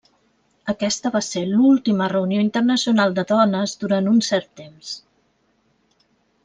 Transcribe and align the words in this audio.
Aquesta 0.71 1.11
va 1.15 1.21
ser 1.25 1.43
l'última 1.49 2.07
reunió 2.13 2.39
internacional 2.47 3.15
de 3.19 3.27
dones 3.35 3.77
durant 3.85 4.13
un 4.15 4.19
cert 4.31 4.51
temps. 4.63 4.95